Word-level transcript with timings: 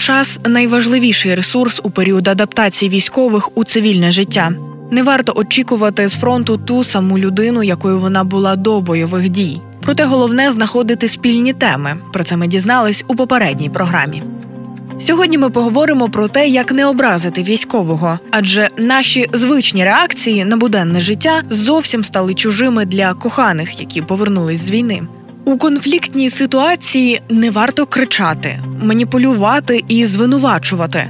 Час 0.00 0.40
найважливіший 0.48 1.34
ресурс 1.34 1.80
у 1.84 1.90
період 1.90 2.28
адаптації 2.28 2.88
військових 2.88 3.58
у 3.58 3.64
цивільне 3.64 4.10
життя. 4.10 4.52
Не 4.90 5.02
варто 5.02 5.32
очікувати 5.36 6.08
з 6.08 6.14
фронту 6.14 6.56
ту 6.56 6.84
саму 6.84 7.18
людину, 7.18 7.62
якою 7.62 7.98
вона 7.98 8.24
була 8.24 8.56
до 8.56 8.80
бойових 8.80 9.28
дій. 9.28 9.60
Проте 9.80 10.04
головне 10.04 10.50
знаходити 10.50 11.08
спільні 11.08 11.52
теми. 11.52 11.96
Про 12.12 12.24
це 12.24 12.36
ми 12.36 12.46
дізнались 12.46 13.04
у 13.08 13.14
попередній 13.14 13.70
програмі. 13.70 14.22
Сьогодні 14.98 15.38
ми 15.38 15.50
поговоримо 15.50 16.08
про 16.08 16.28
те, 16.28 16.48
як 16.48 16.72
не 16.72 16.86
образити 16.86 17.42
військового, 17.42 18.18
адже 18.30 18.68
наші 18.76 19.28
звичні 19.32 19.84
реакції 19.84 20.44
на 20.44 20.56
буденне 20.56 21.00
життя 21.00 21.42
зовсім 21.50 22.04
стали 22.04 22.34
чужими 22.34 22.84
для 22.84 23.14
коханих, 23.14 23.80
які 23.80 24.02
повернулись 24.02 24.60
з 24.60 24.70
війни. 24.70 25.02
У 25.44 25.56
конфліктній 25.56 26.30
ситуації 26.30 27.20
не 27.28 27.50
варто 27.50 27.86
кричати, 27.86 28.58
маніпулювати 28.82 29.84
і 29.88 30.06
звинувачувати. 30.06 31.08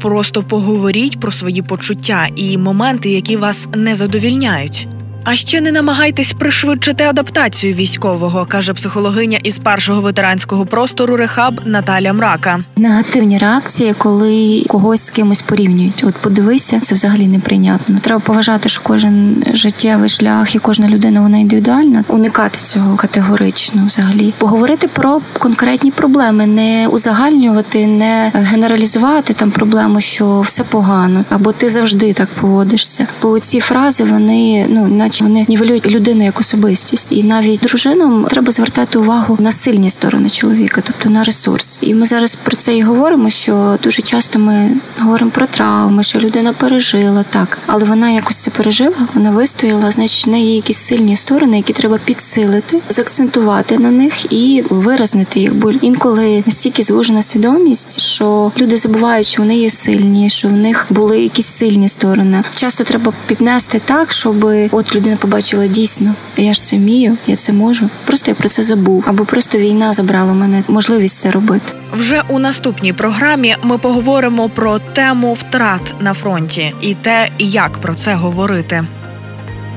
Просто 0.00 0.42
поговоріть 0.42 1.20
про 1.20 1.32
свої 1.32 1.62
почуття 1.62 2.26
і 2.36 2.58
моменти, 2.58 3.10
які 3.10 3.36
вас 3.36 3.68
не 3.74 3.94
задовільняють. 3.94 4.88
А 5.24 5.36
ще 5.36 5.60
не 5.60 5.72
намагайтесь 5.72 6.32
пришвидшити 6.32 7.04
адаптацію 7.04 7.74
військового, 7.74 8.46
каже 8.48 8.74
психологиня 8.74 9.38
із 9.42 9.58
першого 9.58 10.00
ветеранського 10.00 10.66
простору 10.66 11.16
Рехаб 11.16 11.60
Наталя 11.64 12.12
Мрака. 12.12 12.60
Негативні 12.76 13.38
реакції, 13.38 13.94
коли 13.98 14.64
когось 14.68 15.00
з 15.00 15.10
кимось 15.10 15.42
порівнюють. 15.42 16.04
От 16.04 16.14
подивися, 16.14 16.80
це 16.80 16.94
взагалі 16.94 17.26
неприйнятно. 17.26 17.98
Треба 18.02 18.20
поважати, 18.20 18.68
що 18.68 18.80
кожен 18.84 19.44
життєвий 19.52 20.08
шлях 20.08 20.54
і 20.54 20.58
кожна 20.58 20.88
людина 20.88 21.20
вона 21.20 21.38
індивідуальна. 21.38 22.04
Уникати 22.08 22.58
цього 22.58 22.96
категорично, 22.96 23.82
взагалі, 23.86 24.32
поговорити 24.38 24.88
про 24.88 25.20
конкретні 25.38 25.90
проблеми, 25.90 26.46
не 26.46 26.88
узагальнювати, 26.88 27.86
не 27.86 28.30
генералізувати 28.34 29.32
там 29.32 29.50
проблему, 29.50 30.00
що 30.00 30.40
все 30.40 30.64
погано, 30.64 31.24
або 31.30 31.52
ти 31.52 31.68
завжди 31.68 32.12
так 32.12 32.28
поводишся. 32.28 33.06
Бо 33.22 33.38
ці 33.38 33.60
фрази 33.60 34.04
вони 34.04 34.66
ну 34.68 34.86
наче 35.12 35.24
вони 35.24 35.46
нівелюють 35.48 35.86
людину 35.86 36.24
як 36.24 36.40
особистість, 36.40 37.08
і 37.10 37.22
навіть 37.22 37.60
дружинам 37.60 38.26
треба 38.30 38.52
звертати 38.52 38.98
увагу 38.98 39.36
на 39.40 39.52
сильні 39.52 39.90
сторони 39.90 40.30
чоловіка, 40.30 40.82
тобто 40.86 41.10
на 41.10 41.24
ресурс. 41.24 41.78
І 41.82 41.94
ми 41.94 42.06
зараз 42.06 42.34
про 42.34 42.56
це 42.56 42.76
і 42.76 42.82
говоримо. 42.82 43.30
Що 43.30 43.78
дуже 43.82 44.02
часто 44.02 44.38
ми 44.38 44.70
говоримо 44.98 45.30
про 45.30 45.46
травми, 45.46 46.02
що 46.02 46.18
людина 46.18 46.52
пережила 46.52 47.24
так, 47.30 47.58
але 47.66 47.84
вона 47.84 48.10
якось 48.10 48.36
це 48.36 48.50
пережила, 48.50 48.94
вона 49.14 49.30
вистояла. 49.30 49.90
Значить, 49.90 50.26
в 50.26 50.30
неї 50.30 50.48
є 50.48 50.56
якісь 50.56 50.76
сильні 50.76 51.16
сторони, 51.16 51.56
які 51.56 51.72
треба 51.72 51.98
підсилити, 52.04 52.78
заакцентувати 52.88 53.78
на 53.78 53.90
них 53.90 54.32
і 54.32 54.64
виразнити 54.70 55.40
їх. 55.40 55.54
Бо 55.54 55.70
інколи 55.70 56.42
настільки 56.46 56.82
звужена 56.82 57.22
свідомість, 57.22 58.00
що 58.00 58.52
люди 58.58 58.76
забувають, 58.76 59.26
що 59.26 59.42
вони 59.42 59.56
є 59.56 59.70
сильні, 59.70 60.28
що 60.28 60.48
в 60.48 60.52
них 60.52 60.86
були 60.90 61.20
якісь 61.20 61.46
сильні 61.46 61.88
сторони. 61.88 62.42
Часто 62.54 62.84
треба 62.84 63.12
піднести 63.26 63.80
так, 63.84 64.12
щоб 64.12 64.52
от 64.70 64.94
людина 64.94 65.01
побачила 65.16 65.66
дійсно, 65.66 66.14
я 66.36 66.54
ж 66.54 66.62
це 66.62 66.76
вмію, 66.76 67.16
я 67.26 67.36
це 67.36 67.52
можу. 67.52 67.88
Просто 68.04 68.30
я 68.30 68.34
про 68.34 68.48
це 68.48 68.62
забув, 68.62 69.04
або 69.06 69.24
просто 69.24 69.58
війна 69.58 69.92
забрала 69.92 70.32
мене 70.32 70.62
можливість 70.68 71.16
це 71.16 71.30
робити. 71.30 71.74
Вже 71.92 72.22
у 72.28 72.38
наступній 72.38 72.92
програмі 72.92 73.56
ми 73.62 73.78
поговоримо 73.78 74.48
про 74.48 74.78
тему 74.78 75.32
втрат 75.32 75.94
на 76.00 76.14
фронті 76.14 76.74
і 76.80 76.94
те, 76.94 77.28
як 77.38 77.72
про 77.72 77.94
це 77.94 78.14
говорити. 78.14 78.84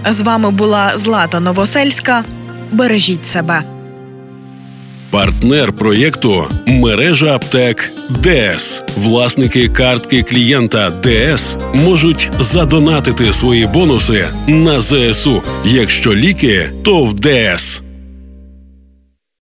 З 0.09 0.21
вами 0.21 0.51
була 0.51 0.97
Злата 0.97 1.39
Новосельська. 1.39 2.23
Бережіть 2.71 3.27
себе. 3.27 3.74
Партнер 5.15 5.73
проєкту 5.73 6.43
мережа 6.67 7.35
аптек 7.35 7.91
ДС. 8.09 8.83
Власники 8.97 9.69
картки 9.69 10.23
клієнта 10.23 10.91
ДС 11.03 11.57
можуть 11.73 12.29
задонатити 12.39 13.33
свої 13.33 13.65
бонуси 13.65 14.25
на 14.47 14.81
ЗСУ. 14.81 15.41
Якщо 15.65 16.15
ліки, 16.15 16.69
то 16.83 17.03
в 17.03 17.13
ДС. 17.13 17.81